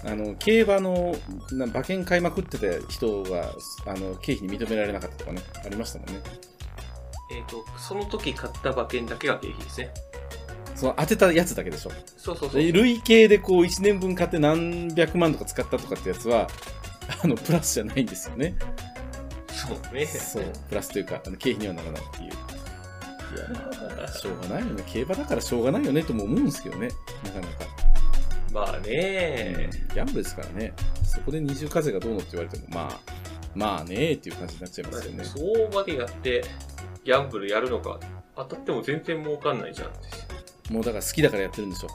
[0.06, 1.16] あの競馬の
[1.52, 3.52] な馬券買いまくってた人が
[3.88, 6.22] あの経費に認められなかったとかね、ありましたもんね。
[7.32, 9.90] えっ、と、その時買った馬券だけが経費ですね。
[10.76, 11.92] その当てたやつだけでしょ。
[12.18, 12.62] そうそうそう。
[12.62, 16.48] で累計でこう1年分買って何百万とか使ったとかってやつは、
[17.24, 18.56] あのプラスじゃないんですよね。
[19.48, 20.06] そうね。
[20.06, 22.32] そう、プラスというか、あの経費にはならないっていう。
[23.34, 24.84] いや、しょうがないよね。
[24.86, 26.90] 競馬だからしょうがないよねとも思うんですけどね、
[27.24, 27.86] なかなか。
[28.52, 29.70] まあね。
[29.94, 30.74] ギャンブルですからね。
[31.04, 33.00] そこで二重課税がどうのって言われても、まあ、
[33.54, 35.24] まあねーっていう感じになっちゃいますよね。
[35.24, 36.44] そうまでやって、
[37.04, 38.00] ギャンブルやるのか、
[38.36, 40.74] 当たっても全然儲かんないじゃん。
[40.74, 41.90] もうだから好きだからやってるんでしょ。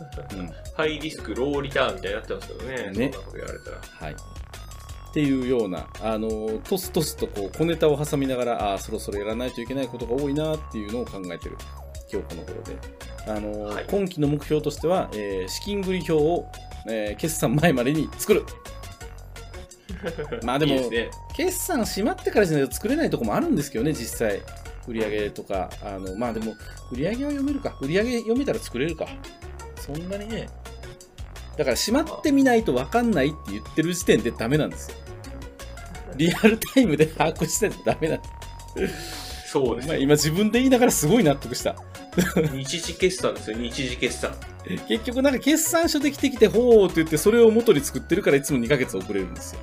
[0.36, 0.50] うん。
[0.74, 2.90] ハイリスク、ローリターンみたいになってますけどね。
[2.90, 3.78] ねそんなことやられたら。
[3.82, 4.16] はい。
[5.10, 11.56] っていうような、あの、トストスとこう小ネタを挟みながら、ああ、そろそろやらないといけないことが多いなっていうのを考えてる
[12.12, 12.78] 今日この頃で。
[13.26, 16.46] あの、はい今期の目標としては、えー資金繰り表を、
[16.88, 18.44] えー決算前までに作る。
[20.44, 21.10] まあでもね。
[21.36, 24.40] 決算閉まってからじゃないと作れないとこもあるんですけどね、実際。
[24.88, 26.54] 売上とか、あの、まあでも、
[26.92, 27.76] 売上は読めるか。
[27.80, 29.06] 売上読めたら作れるか。
[29.76, 30.48] そんなにね。
[31.60, 34.96] だから閉まってみないと分かんないって言ってる時点でダメなんですよ。
[36.16, 39.52] リアルタイムで把握してないとダメなんです。
[39.54, 39.98] まあ、そうですね。
[40.00, 41.76] 今自分で言いながらすごい納得した。
[42.54, 44.34] 日時決算ですよ、日時決算。
[44.88, 49.60] 結局なんか決算書できてきて、ほーって言ってそれを元に作ってるからいつも2ヶ月遅れるんですよ。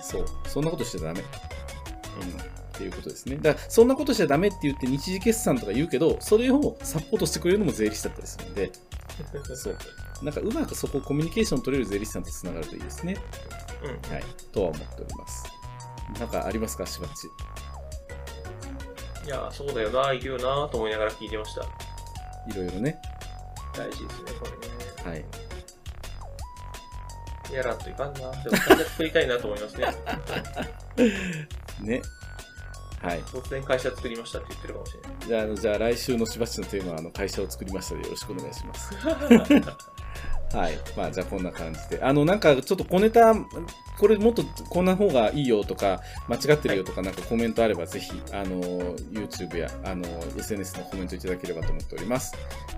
[0.00, 0.26] そう。
[0.46, 1.22] そんなことしちゃダメ。
[1.22, 1.24] うん。
[1.24, 2.42] っ
[2.78, 3.34] ていうことですね。
[3.42, 8.70] だから、そんなことしちゃダメって言って日時決算とか言うけど、それをサポートしてくれるのも税理士だったりするんで、
[9.56, 9.76] そう。
[10.22, 13.16] なんかうまくそこをコミュニケーション取れる税理士さんとつながるといいですね。
[13.82, 14.12] うん。
[14.12, 14.24] はい。
[14.52, 15.44] とは思っております。
[16.18, 17.28] なんかありますか、しばっち？
[19.26, 21.62] いや、そうだよな、いるよなと思いながら聞いてました。
[21.62, 21.66] い
[22.56, 23.00] ろいろね。
[23.74, 24.58] 大事ですね、これね。
[25.10, 25.24] はい。
[27.54, 28.18] やらんといかんな。
[28.18, 29.86] でも会社作りたいなと思いますね。
[31.80, 32.02] ね。
[33.02, 33.22] はい。
[33.22, 35.12] 突然会社作りましたって言ってるかもしれない。
[35.26, 38.90] じゃああの、じゃあ来週のしばっちのテーマは、あの、会社を作りましたでよろしくお願いします。
[40.52, 40.78] はい。
[40.96, 42.02] まあ、じゃあこんな感じで。
[42.02, 43.34] あの、なんかちょっと小ネタ、
[43.98, 48.60] これもっとこんな方がいいよとか、間違ってるよとか、なんかコメントあれば、ぜひ、あの、
[49.12, 50.04] YouTube や、あの、
[50.36, 52.34] SNS のコメントいただければと思っております。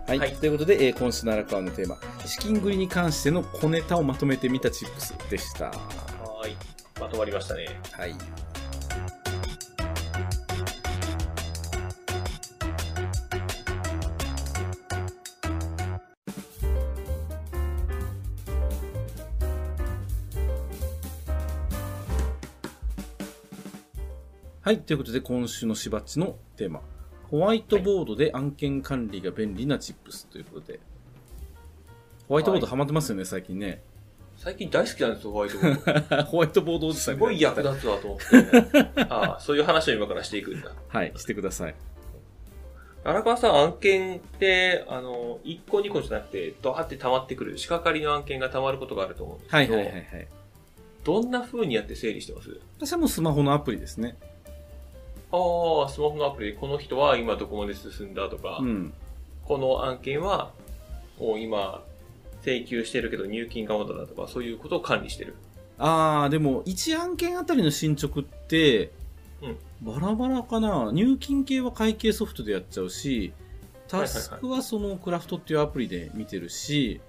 [0.06, 0.18] はい。
[0.18, 5.66] はいということで、えー今週の荒川のテーマ、資金繰りに関しての小ネタをまとめてみたチップスでした。
[5.66, 6.56] はーい。
[7.00, 7.66] まとまりましたね。
[7.92, 8.14] はい。
[24.62, 24.78] はい。
[24.78, 26.82] ということで、今週のしばっちのテーマ。
[27.30, 30.78] ホワイトボードで案件管理が便利なチップスということで。
[32.28, 33.82] ホワイトボードハマってますよね、最近ね。
[34.36, 36.22] 最近大好きなんですよ、ホワイトボード。
[36.30, 39.02] ホワイトボードおじさんすごい役立つわと思って。
[39.02, 40.72] ああ、そういう話を今からしていくんだ。
[40.86, 41.74] はい、してください。
[43.02, 50.28] 荒川さん、案件って、あの、1個2個じゃなくて、ドーって溜まってくる、仕掛かりの案件が溜まることがあると思うんですけど、はいはいはいはい。
[51.02, 52.60] どんな風にやって整理してます？
[52.78, 54.16] 私はもうスマホのアプリですね。
[55.32, 58.92] ああ、スマホのアプリで、この人は今どこまで進んだとか、うん。
[59.44, 60.52] この案件は、
[61.18, 61.82] もう今、
[62.44, 65.34] 請求してるけど入金がまだだとか、そういうことを管理してる。
[65.78, 68.92] あー、でも、1案件あたりの進捗って、
[69.40, 70.92] うんバラバラかな？
[70.92, 73.32] 入金系は会計ソフトでやっちゃうし、
[73.88, 77.00] タスクはそのクラフトっていうアプリで見てるし、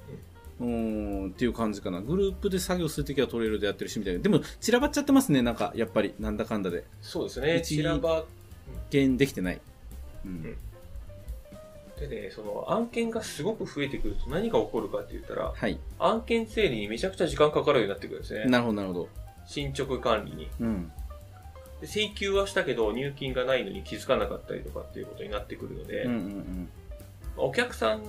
[0.63, 2.02] うーん、っていう感じかな。
[2.02, 4.19] グループで作業するときはトレールでやってるし、みたいな。
[4.19, 6.86] でも、散らばっちゃってますね、なんか、やっぱり、なんだかんだで。
[7.02, 7.58] そうですね。
[7.58, 8.23] 一散らば
[8.89, 9.62] 件できてない。
[10.26, 10.32] うん。
[10.32, 10.56] ん
[11.95, 15.80] ってね、その案件がすごく増えてくると何が起こるかって言ったら、はい。
[15.99, 18.45] 案件整理にめちゃくちゃ時間かかるようになってくるんですね。
[18.45, 19.10] なるほど、なるほど。
[19.45, 20.49] 進捗管理に。
[20.60, 20.91] うん。
[21.82, 26.69] で請求はしたけど入金がないのに気づかなかったりとかっていうことになってくるので、うんうんうん。
[27.36, 28.02] お客さん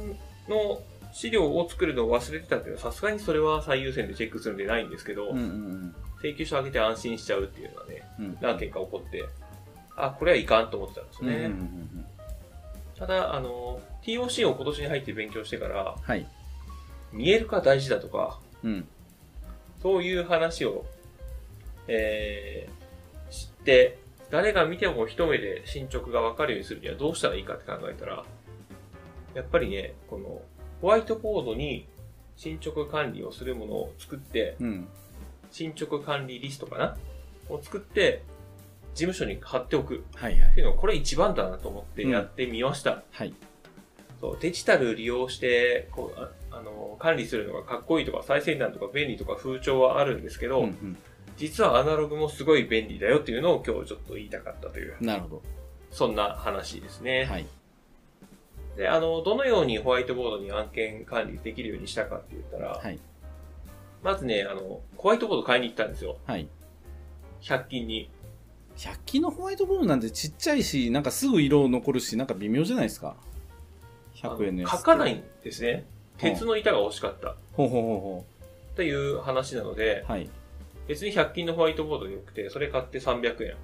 [0.48, 0.80] の
[1.14, 8.24] 資料を作るのを忘れてたっていうのはさすがにそれは最優先でチェックするんでないんですけど、うんうん請求書を上げて安心しちゃうっていうのはね、うん。
[8.24, 8.38] うん。
[8.40, 9.27] 何件か起こって、
[9.94, 11.35] あ、これはいかんと思ってたんですね。
[11.35, 12.07] うんうんうんうん。
[12.98, 16.27] ただ、あの、TOC を今年に入って勉強してから、はい。
[17.12, 18.88] 見える化大事だとか、うん。
[19.83, 20.87] そういう話を、
[21.88, 23.98] えー、知って、
[24.31, 28.24] 誰が見ても一目で進捗がわかるようにするにはどうしたらいいかって考えたら、
[29.35, 30.40] やっぱりね、この、
[30.85, 31.88] ホワイトボードに
[32.37, 34.87] 進捗管理をするものを作って、うん。
[35.51, 36.94] 進捗管理リストかな？
[37.49, 38.23] を作って、
[38.94, 40.55] 事務所に貼っておくっはいはい。
[40.55, 43.03] ていうのは、これ一番だなと思ってやってみました。
[43.12, 43.33] はい。
[44.20, 50.99] そうデジタル利用してこうああの管理するのがかっこいいとか最先端とか便利とか風潮はあるんですけど、うん
[51.38, 55.07] 実はアナログもすごい便利だよっていうのを今日ちょっと言いたかったといううん。
[55.07, 55.40] なるほ
[55.90, 57.33] そんな話ですね、ど。
[57.33, 57.47] はい。
[58.76, 62.98] であのどのようにホワイトボードに案件管理できるようにしたかって言ったら、はい。
[64.02, 66.48] まずねあのホワイトボード買いに行ったんですよはい。
[67.40, 68.10] 100均に
[68.76, 73.16] 100均のホワイトボードなんてちっちゃいし、なんかすぐ色残るし、なんか微妙じゃないですか。
[74.16, 74.70] 100円のやつ。
[74.72, 78.24] 書かないんですねうん鉄の板が欲しかったほうほうほうほ
[78.76, 80.12] という話なのでう。
[80.12, 80.28] はい。
[80.87, 83.54] 別に100均のホワイトボードでよくてそれ買って300円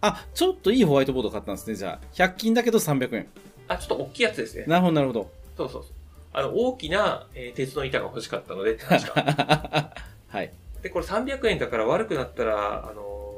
[0.00, 2.06] あ、ちょっといいホワイトボード買ったんですね、じゃあ。
[2.14, 3.28] 100均だけど300円。
[3.68, 5.30] あちょっと大きいやつですねなるほど、なるほど。
[5.56, 5.92] そうそうそう。
[6.32, 9.92] あの、大きな、えー鉄の板が欲しかったのでって話が。
[10.28, 10.52] はい。
[10.82, 13.28] で、これ300円だから悪くなったら、あのー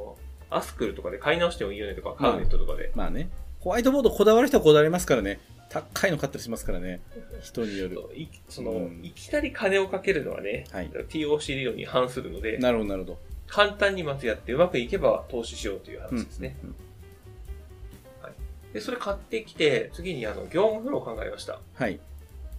[0.52, 2.90] アスクルとかで買い直してもいいよねとか、カウネットとかで。
[2.96, 3.30] まあね。
[3.60, 5.38] ホワイトボードこだわる人はこだわりますからね。
[5.68, 7.00] 高いの買ったりしますからね。
[7.40, 8.00] 人による。
[8.16, 10.90] いその、うんいきなり金をかけるのはね、はい。
[10.90, 13.18] TOC 理論に反するので、なるほど、なるほど。
[13.46, 16.56] 簡単にまずやってうまくいけば投資しようという話ですね。
[16.64, 16.74] うん
[18.72, 21.60] で、それ買ってきて、次にあの、業務フローを考えました。
[21.74, 21.98] はい。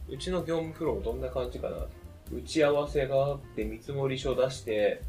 [0.09, 1.77] うちの業務フローどんな感じかな
[2.33, 5.01] 打ち合わせがあって見積書出して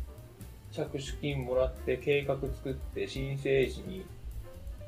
[0.70, 4.04] 着手金もらって計画作って申請時に、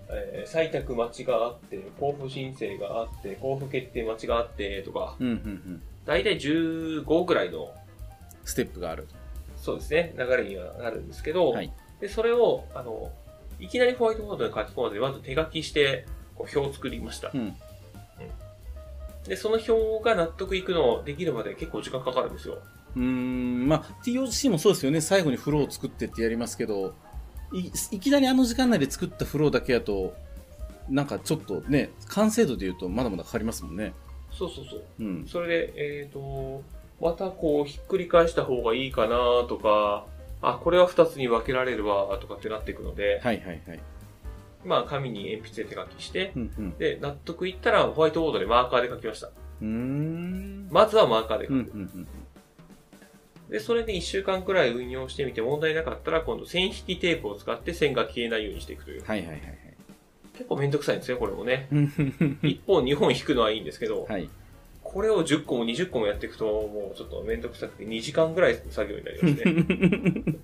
[0.09, 5.83] えー採択待ちがあって交付申請があって交付決定待ちがあってとかうん、うん、うん。
[6.05, 7.72] 大体15ぐらいの
[8.44, 9.09] ステップがある。
[9.57, 13.11] そうですね流れにはなるんですけど、はいでそれをあの
[13.64, 17.55] いきなりホワイトボードに書き込まずにまず手書きしてこう表を作りましたうん。
[19.27, 22.59] でその表が納得いくのできるまで結構時間かかるんですよ
[22.94, 25.00] うーん、まあ、TOC もそうですよね。
[25.00, 26.94] 最後にフローを作ってってやりますけど、
[27.53, 30.14] いいきなりあの時間内で作ったフローだけやと、
[30.88, 33.94] なんかちょっとね、完成度で言うとまだまだかかりますもんね。
[34.31, 35.27] そうそうそううん。
[35.27, 36.62] それで、えっ、と、
[37.00, 39.16] またこう、ひっくり返した方がいいかな
[39.48, 40.07] とか、
[40.48, 43.80] あ、これは2つに分けられるわとかってなっていくので、はいはいはい。
[44.64, 46.78] まあ、紙に鉛筆で手書きして、うんうん。
[46.78, 49.28] で、納得いったらホワイトボードでマーカーで書きました。
[49.28, 50.68] うーん。
[50.70, 51.54] まずはマーカーで書く。
[51.54, 53.50] うんうんうん。
[53.50, 59.04] で、それで1週間くらい運用してみて問題なかったら、今度線引きテープを使って線が消えないようにしていくという。
[59.04, 59.40] はいはいはい
[60.35, 61.68] 結構めんどくさいんですよ、これもね。
[61.70, 61.85] はい。
[61.87, 64.28] 1本2本引くのはいいんですけど、はい。
[64.94, 70.38] これを10個も20個もやっていくと、もうちょっとめんどくさくて2時間ぐらい作業になりますね。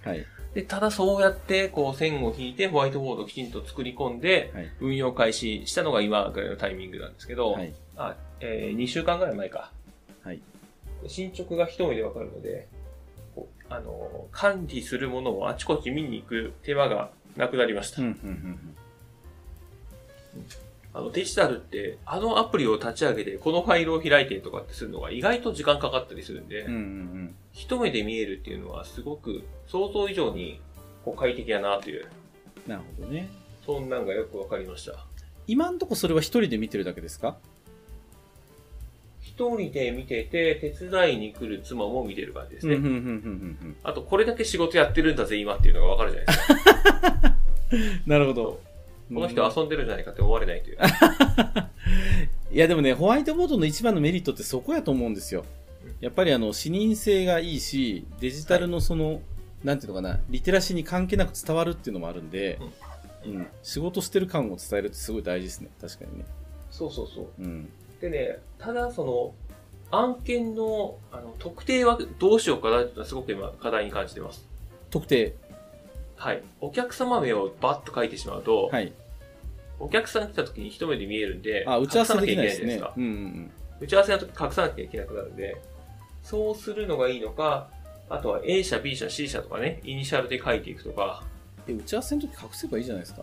[0.02, 0.26] はい。
[0.54, 4.70] で、ただそうやって、こう、線を引いて、ホワイトボードをきちんと作り込んで、はい。
[4.80, 7.74] 運用開始したのが今ぐらいのタイミングなんですけど、はい。
[7.96, 9.70] あ、えー、2週間ぐらい前か。
[10.22, 10.40] はい。
[11.06, 12.66] 進捗が一目でわかるので、
[13.68, 18.00] あの、管理するものをあちこち見に行く手間がなくなりました。
[18.00, 18.76] うんうんうん
[20.96, 30.60] あの、デジタルって、あのアプリを立ち上げて、このファイルを開いてとかってするのが意外と時間かかったりするんで、うんうんうん一目で見えるっていうのはすごく想像以上に
[31.06, 32.06] こう快適だなという、
[32.66, 33.28] なるほどね。
[33.64, 34.92] そんなんがよくわかりました。
[35.46, 37.36] 今んとこそれは一人で見てるだけですか？
[39.22, 42.78] 一人で見てて、手伝いに来る妻も見てる感じですね。
[43.82, 47.36] あと、これだけ仕事やってるんだぜ、今っていうのがわかるじゃないですか。
[47.72, 47.76] う
[48.08, 48.60] んなるほど。
[49.12, 50.78] この人遊んでるんじゃないかって思われないという。
[52.52, 55.44] いやでもね、ホワイトボードの一番のメリットってそこやと思うんですよ。
[56.00, 59.20] やっぱりあの、視認性がいいし、デジタルのその、
[59.62, 62.58] なんていうのかな、リテラシーに関係なく伝わるっていうのもあるんで、
[63.24, 65.70] うん、仕事してる感を伝えるってすごい大事ですね。
[65.80, 66.24] 確かにね。
[66.70, 67.26] そうそうそう。
[67.38, 67.68] うん。
[68.00, 69.34] でね、ただその、
[69.90, 74.46] 案件のあの特定はどうしようかなっていうのはすごく今課題に感じてます。
[74.90, 75.34] 特定。
[76.16, 76.42] はい。
[76.60, 78.92] お客様名をバッと書いてしまうと、はい。
[79.78, 82.64] お客さん来た時に一目で見えるんで、あ、打ち合わせもできないです。
[82.64, 85.60] ねうんうん打ち合わせの時隠さなきゃいけなくなるんで、
[86.22, 87.68] そうするのがいいのか、
[88.08, 91.24] あとは A 社、B 社、C 社とかね、イニシャルで書いていくとか、
[91.68, 91.74] うん。
[91.74, 93.22] え、打ち合わせの時隠せばいいじゃないですか。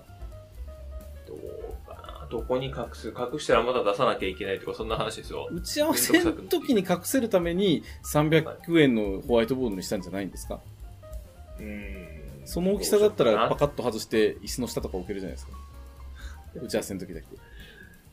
[1.28, 5.50] どうかな、どこに隠す、隠したらまだ出さなきゃいけないとか、そんな話ですよ。
[5.52, 10.60] 打ち合わせの時に隠せるために300円のホワイトボードにしたんじゃないんですか
[11.60, 12.13] うん
[12.46, 15.54] その大きさだったらパパカッと外して椅子の下とか置けるじゃないですか。
[16.62, 17.28] 打ち合わせの時だけ。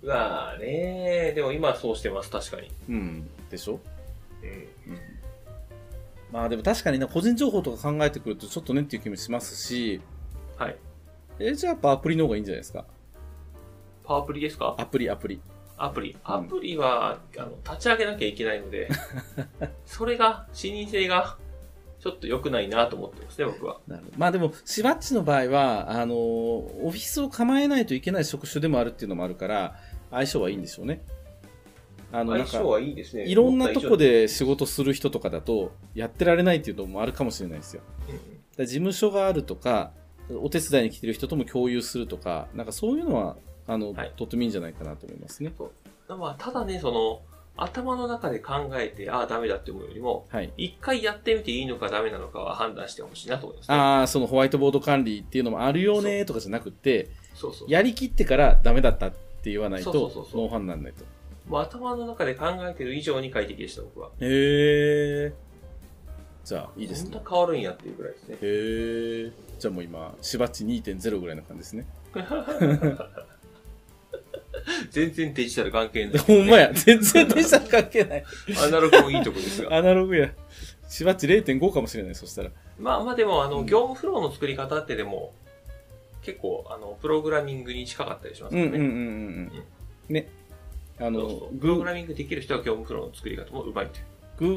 [0.02, 2.70] うわーねーでも今はそうしてます、確かに。
[2.88, 3.30] うん。
[3.50, 3.80] でしょ？
[4.42, 4.68] うん。
[6.32, 10.00] まあでも確かにね、個人情報とか考えてくるとちょっとねっていう気もしますし、
[10.56, 10.76] はい。
[11.38, 12.84] え、じゃあやっぱアプリの方がいいんじゃないですか？
[14.04, 14.74] パワープリですか？
[14.78, 15.40] アプリ、アプリ。
[15.76, 16.16] アプリ。
[16.24, 18.88] アプリは、あの、立ち上げなきゃいけないので、
[19.86, 21.38] それが、視認性が、
[22.00, 23.78] ちょっと良くないなと思ってますね、僕は。
[23.86, 29.76] なるほどまあでも、しばっちの場合は、あの、オフィスを構えないといけない職種でもあるっていうのもあるから、
[30.10, 31.02] 相性はいいんでしょうね。
[32.10, 33.26] あの、なんか相性、はいいですね。
[33.26, 34.22] いろんなとこで。
[34.22, 37.82] で仕事する人とかだと、やってられないっていうのもあるかもしれないですよ。
[38.56, 39.92] 事務所があるとか、
[40.42, 43.36] お手伝いに来てる人とも共有するとか、なんかそういうのは、
[43.66, 45.52] あの、はいとってもいいんじゃないかなと思いますね。
[46.08, 47.20] まあ、ただね、その、
[47.62, 50.52] 頭の中で考えて、ああ、ダメだって思うよりも、はい。
[50.56, 53.74] 一回やってみていいのかダメなのかは判断してほしいなと思いますね。
[53.76, 57.70] ああ、そのホワイトボード管理っていうのもあるよねとかじゃなくて、そうそう。
[57.70, 61.04] やりきってからダメだったって言わないそうそうとそう、そうノーファンないと。
[61.48, 64.08] もう頭の中で考えてる以上に快適でした、僕は。
[64.20, 65.32] へえ。
[66.44, 67.30] じゃあ、いいですねこんな。
[67.30, 68.34] 変わるんやっていうぐらいですね。
[68.36, 68.38] へ
[69.26, 69.32] え。
[69.58, 71.86] じゃあもう今、しばっち2.0ぐらいの感じですね。
[74.90, 78.24] 全然デジタル関係ない、 ほんまや、全然デジタル関係ない。
[78.64, 79.74] アナログもいいとこですが。
[79.76, 80.32] アナログや。
[80.88, 82.50] しばっち0.5かもしれない、そしたら。
[82.78, 85.32] まあまあでも、あの、うん業務フローの作り方ってでも、
[86.22, 88.68] 結構、あの、プログラミングに近かったりしますよね。
[88.68, 88.92] うんうんうんうん
[90.08, 90.14] うん。
[90.14, 90.28] ね。
[90.98, 94.04] あのそうそう、プグーログラミングできる人は業務フローの作り方もうまいという。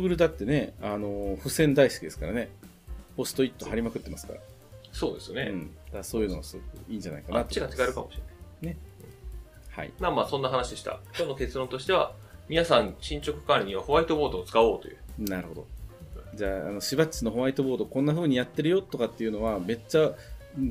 [0.01, 2.49] Google だってね、あの、付箋大好きですからね。
[3.15, 4.39] ポストイット貼りまくってますから。
[4.91, 5.49] そうですよね。
[5.51, 5.71] うん。
[5.91, 8.32] だそういうのがすごくいいんじゃないかなあっちが手軽かもしれない。
[9.75, 9.91] はい。
[9.99, 10.99] まあまあ、そんな話でした。
[11.15, 12.13] 今日の結論としては、
[12.47, 14.97] 皆さん、進捗管理にはホワイトボードを使おうという。
[15.17, 15.67] なるほど。
[16.35, 20.11] じゃあ、あの、しばっちのホワイトボードこんな風にやってるよとかっていうのは、めっちゃ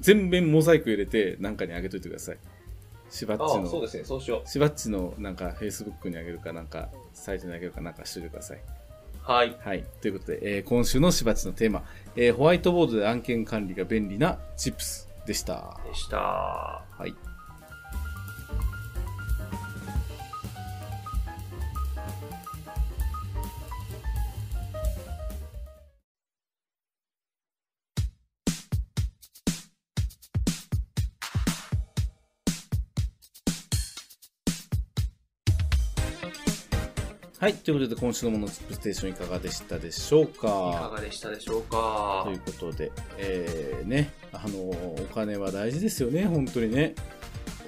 [0.00, 2.38] 全面モザイク入れて、なんかに上げといてください。
[3.10, 8.58] しばっちああ、そうの、ですね、そうしよしばっちのなんか Facebook に上げるかなんか、サイトに上げるかなんかしといてください。
[8.58, 8.60] う。
[9.22, 9.56] はい。
[9.60, 9.84] はい。
[10.00, 11.84] ということで、えー今週のしばっちのテーマ、
[12.16, 15.78] えーホワイトボードで案件管理が便利なチップスでした。
[15.86, 16.16] でした。
[16.16, 17.14] はい。
[37.42, 37.54] はい。
[37.54, 42.22] ということで、今週のものチップステーションいかがでしたでしょういかかがでしたでしょうか？
[42.24, 46.94] ということで、えー、ね、あの、お金は大事ですよね、本当にね。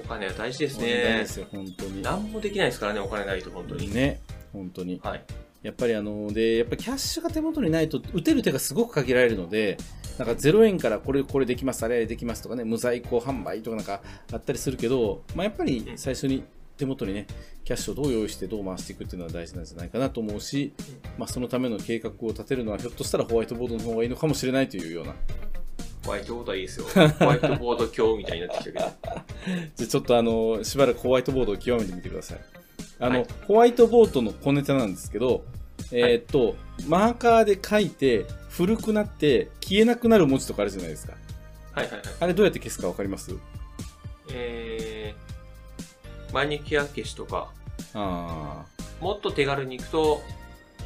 [0.04, 1.26] お金は大事です大事ねで。
[1.26, 2.02] すよ、本当に。
[2.02, 3.92] 何もできないですからね、お金ないと、本当に。
[3.92, 4.20] ね、
[4.52, 5.00] 本当に。
[5.02, 5.24] はい。
[5.64, 9.76] やっぱりあの、で、やっぱキャッシュが手元にないと、打てる手がすごく限られるので、
[10.18, 14.02] なんか0円からこれ、これできます、あれできますとかね、無在庫販売とかなんか
[14.32, 16.44] あったりするけど、まあやっぱり最初に
[16.76, 17.26] 手元にね、
[17.64, 20.72] キャッシュをどう用意してどう回していくっていうのは大事なんじゃないかなと思うし、
[21.18, 25.14] まあそのための計画を立てるのはひょっとしたらホワイトボードの方がいいのかもしれないというような。
[26.04, 26.86] ホワイトボードはいいですよ。
[26.86, 28.80] ホワイトボード教みたいになってきたけど。
[29.76, 32.40] じゃあちょっとあの、しばらくホワイトボードを極めてみてください。
[32.98, 35.44] あの、はいホワイトボードの小ネタなんですけど、
[35.92, 36.56] えーっと、
[36.86, 41.14] マーカーで書いて、古くなって消えなくなる文字とかあるじゃないですか。
[41.72, 42.02] はいはいはい。
[42.20, 43.34] あれどうやって消すかわかります？
[44.30, 45.23] えー、
[46.34, 47.52] マニキュア消しとか、
[47.94, 48.64] あ
[49.00, 50.22] もっと手軽に行くと、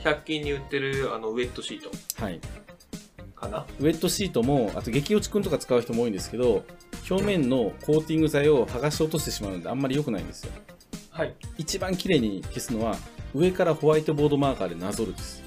[0.05, 1.91] 100均に売ってるあのウェットシート
[2.21, 2.25] あ。
[2.25, 2.41] はい。
[3.35, 3.65] かな？
[3.81, 6.65] ウェットシートも、あと激落ちくんとか使う人も多いんですけど、
[7.09, 10.53] 表面のコーティング剤を剥がし落としてしまうのであんまり良くないんですよ。
[11.11, 11.35] はい。
[11.57, 12.97] 一番綺麗に消すのは、
[13.35, 15.43] 上からホワイトボードマーカーでなぞるです。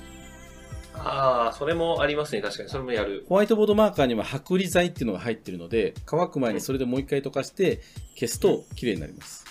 [0.96, 2.42] ああ、それもありますね。
[2.42, 2.70] 確かに。
[2.70, 3.24] それもやる。
[3.30, 7.82] ホワイトボードマーカーには剥離剤っていうのが入ってるので、乾く前にそれでもう一回溶かして
[8.16, 9.46] 消すと綺麗になります。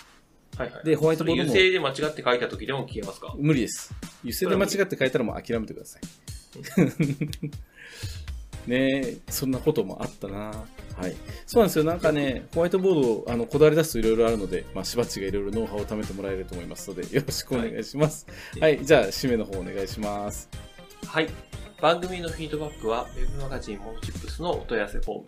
[0.57, 0.85] はいはい。
[0.85, 3.33] でホワイトボードも油性で間違って書いた時でも消えますか？
[3.37, 3.93] 無理です。
[4.21, 6.01] 油性で間違って書いたらもう諦めてください。
[8.67, 11.15] ねえ、そんなこともあったなはい。
[11.47, 11.83] そうなんですよ。
[11.83, 18.27] なんかね、ホワイトボード、あの、こだわり出すといろいろあるので、まあ、しばっちがいろいろノウハウを貯めてもらえると思いますので、よろしくお願いします。
[18.59, 18.85] はい。
[18.85, 20.47] じゃあ、締めの方お願いします。
[21.07, 21.29] はい。
[21.81, 25.25] 番組のフィードバックは、ウェブマガジンモノチップスのお問い合わせフォーム、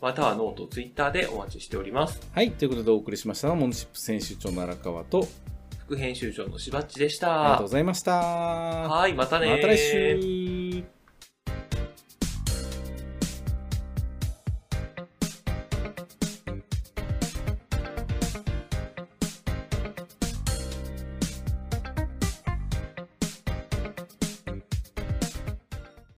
[0.00, 2.20] またはノート、ツイッターでお待ちしております。
[2.32, 2.50] はい。
[2.52, 5.26] ということでお送りしましたのは、モノチップ編集長の荒川と、
[5.86, 7.68] 副編集長のしばっちでしありがとうたご。
[7.68, 8.12] ざいました。
[8.16, 10.99] はい、またねーまた来週。